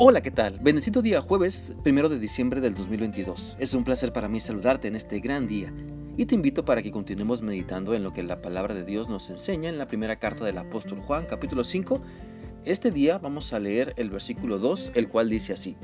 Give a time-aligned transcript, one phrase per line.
[0.00, 0.60] Hola, ¿qué tal?
[0.60, 3.56] Bendecido día jueves, primero de diciembre del 2022.
[3.58, 5.72] Es un placer para mí saludarte en este gran día
[6.16, 9.28] y te invito para que continuemos meditando en lo que la palabra de Dios nos
[9.28, 12.00] enseña en la primera carta del apóstol Juan, capítulo 5.
[12.64, 15.76] Este día vamos a leer el versículo 2, el cual dice así.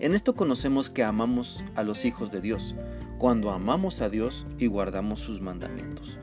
[0.00, 2.74] En esto conocemos que amamos a los hijos de Dios,
[3.18, 6.18] cuando amamos a Dios y guardamos sus mandamientos.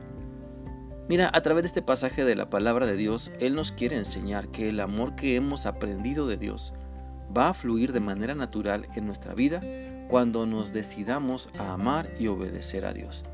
[1.08, 4.48] Mira, a través de este pasaje de la palabra de Dios, Él nos quiere enseñar
[4.48, 6.74] que el amor que hemos aprendido de Dios
[7.36, 9.60] va a fluir de manera natural en nuestra vida
[10.08, 13.24] cuando nos decidamos a amar y obedecer a Dios.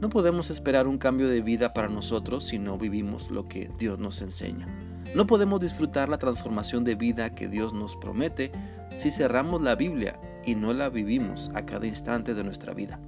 [0.00, 3.98] No podemos esperar un cambio de vida para nosotros si no vivimos lo que Dios
[3.98, 4.68] nos enseña.
[5.14, 8.52] No podemos disfrutar la transformación de vida que Dios nos promete
[8.94, 13.00] si cerramos la Biblia y no la vivimos a cada instante de nuestra vida.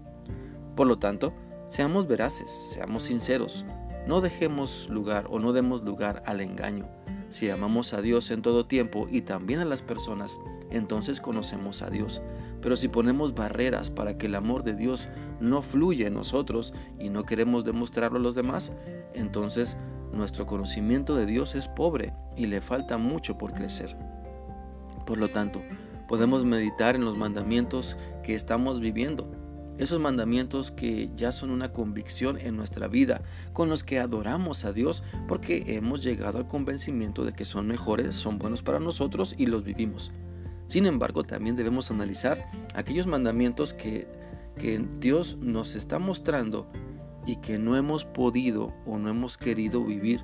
[0.74, 1.34] Por lo tanto,
[1.68, 3.64] seamos veraces, seamos sinceros,
[4.06, 6.99] no dejemos lugar o no demos lugar al engaño
[7.30, 10.38] si amamos a Dios en todo tiempo y también a las personas,
[10.70, 12.20] entonces conocemos a Dios.
[12.60, 15.08] Pero si ponemos barreras para que el amor de Dios
[15.40, 18.72] no fluya en nosotros y no queremos demostrarlo a los demás,
[19.14, 19.76] entonces
[20.12, 23.96] nuestro conocimiento de Dios es pobre y le falta mucho por crecer.
[25.06, 25.62] Por lo tanto,
[26.08, 29.39] podemos meditar en los mandamientos que estamos viviendo
[29.80, 33.22] esos mandamientos que ya son una convicción en nuestra vida,
[33.54, 38.14] con los que adoramos a Dios porque hemos llegado al convencimiento de que son mejores,
[38.14, 40.12] son buenos para nosotros y los vivimos.
[40.66, 44.06] Sin embargo, también debemos analizar aquellos mandamientos que,
[44.58, 46.70] que Dios nos está mostrando
[47.26, 50.20] y que no hemos podido o no hemos querido vivir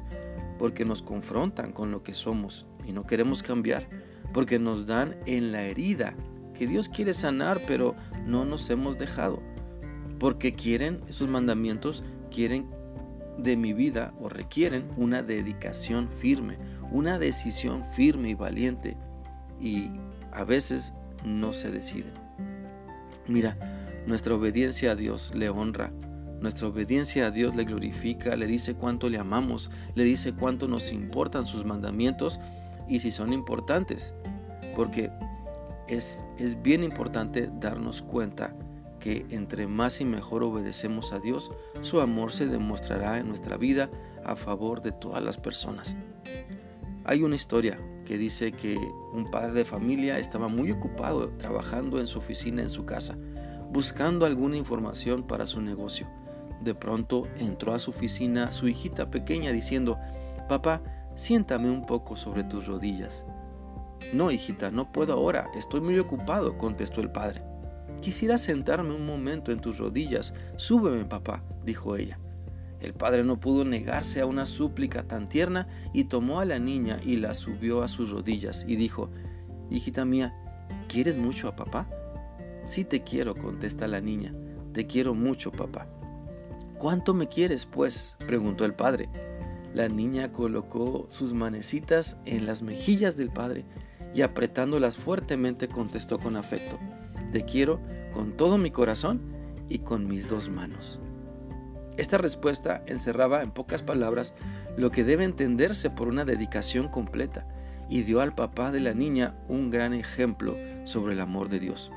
[0.58, 3.88] porque nos confrontan con lo que somos y no queremos cambiar,
[4.34, 6.14] porque nos dan en la herida
[6.56, 7.94] que Dios quiere sanar, pero
[8.26, 9.42] no nos hemos dejado.
[10.18, 12.68] Porque quieren, esos mandamientos quieren
[13.38, 16.58] de mi vida o requieren una dedicación firme,
[16.90, 18.96] una decisión firme y valiente.
[19.60, 19.90] Y
[20.32, 22.14] a veces no se deciden.
[23.28, 23.56] Mira,
[24.06, 25.92] nuestra obediencia a Dios le honra,
[26.40, 30.92] nuestra obediencia a Dios le glorifica, le dice cuánto le amamos, le dice cuánto nos
[30.92, 32.38] importan sus mandamientos
[32.88, 34.14] y si son importantes.
[34.76, 35.10] Porque
[35.88, 36.24] es,
[36.62, 38.54] bien importante darnos cuenta
[38.98, 43.90] que entre más y mejor obedecemos a Dios, su amor se demostrará en nuestra vida
[44.24, 45.96] a favor de todas las personas.
[47.04, 48.76] Hay una historia que dice que
[49.12, 53.16] un padre de familia estaba muy ocupado trabajando en su oficina en su casa,
[53.70, 56.08] buscando alguna información para su negocio.
[56.62, 59.98] De pronto entró a su oficina su hijita pequeña diciendo,
[60.48, 60.82] Papá,
[61.14, 63.26] siéntame un poco sobre tus rodillas.
[64.12, 67.42] No, hijita, no puedo ahora, estoy muy ocupado, contestó el padre.
[68.00, 70.34] Quisiera sentarme un momento en tus rodillas.
[70.56, 72.18] Súbeme, papá, dijo ella.
[72.80, 77.00] El padre no pudo negarse a una súplica tan tierna y tomó a la niña
[77.04, 79.10] y la subió a sus rodillas y dijo,
[79.70, 80.34] Hijita mía,
[80.88, 81.88] ¿quieres mucho a papá?
[82.64, 84.34] Sí te quiero, contesta la niña.
[84.72, 85.88] Te quiero mucho, papá.
[86.78, 88.16] ¿Cuánto me quieres, pues?
[88.26, 89.08] preguntó el padre.
[89.72, 93.64] La niña colocó sus manecitas en las mejillas del padre
[94.16, 96.78] y apretándolas fuertemente contestó con afecto,
[97.32, 97.80] Te quiero
[98.12, 99.20] con todo mi corazón
[99.68, 101.00] y con mis dos manos.
[101.98, 104.32] Esta respuesta encerraba en pocas palabras
[104.76, 107.46] lo que debe entenderse por una dedicación completa
[107.90, 111.92] y dio al papá de la niña un gran ejemplo sobre el amor de Dios.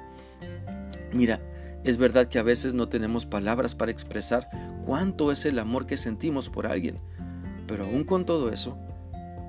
[1.13, 1.41] Mira,
[1.85, 4.49] es verdad que a veces no tenemos palabras para expresar
[4.85, 6.97] cuánto es el amor que sentimos por alguien,
[7.65, 8.77] pero aún con todo eso,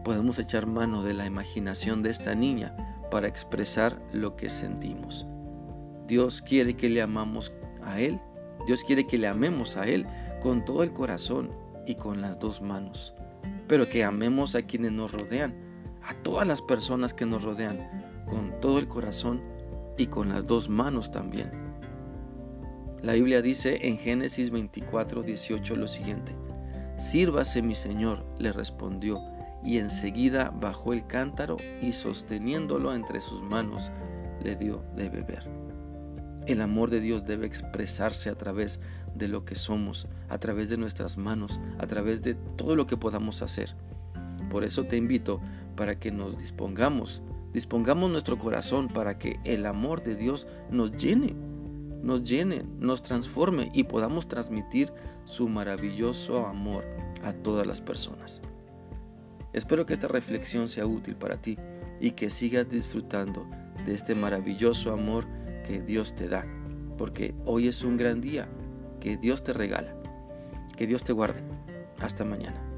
[0.04, 2.76] podemos echar mano de la imaginación de esta niña
[3.10, 5.26] para expresar lo que sentimos.
[6.06, 7.52] Dios quiere que le amamos
[7.84, 8.20] a Él,
[8.66, 10.06] Dios quiere que le amemos a Él
[10.40, 11.50] con todo el corazón
[11.86, 13.14] y con las dos manos,
[13.68, 15.54] pero que amemos a quienes nos rodean,
[16.02, 19.42] a todas las personas que nos rodean, con todo el corazón
[19.98, 21.50] y con las dos manos también.
[23.02, 26.34] La Biblia dice en Génesis 24, 18 lo siguiente,
[27.00, 29.22] Sírvase mi Señor, le respondió,
[29.64, 33.90] y enseguida bajó el cántaro y sosteniéndolo entre sus manos
[34.42, 35.48] le dio de beber.
[36.46, 38.80] El amor de Dios debe expresarse a través
[39.14, 42.96] de lo que somos, a través de nuestras manos, a través de todo lo que
[42.96, 43.76] podamos hacer.
[44.50, 45.40] Por eso te invito
[45.76, 47.22] para que nos dispongamos,
[47.52, 51.36] dispongamos nuestro corazón para que el amor de Dios nos llene,
[52.02, 54.92] nos llene, nos transforme y podamos transmitir
[55.24, 56.84] su maravilloso amor
[57.22, 58.42] a todas las personas.
[59.52, 61.58] Espero que esta reflexión sea útil para ti
[62.00, 63.48] y que sigas disfrutando
[63.84, 65.26] de este maravilloso amor
[65.66, 66.46] que Dios te da,
[66.96, 68.48] porque hoy es un gran día
[69.00, 69.96] que Dios te regala.
[70.76, 71.42] Que Dios te guarde.
[71.98, 72.69] Hasta mañana.